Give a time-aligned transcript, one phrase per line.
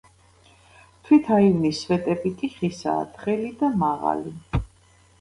[1.09, 4.39] თვით აივნის სვეტები კი ხისაა, თხელი და მაღალი.